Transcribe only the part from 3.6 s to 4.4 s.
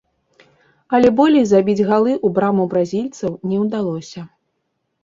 удалося.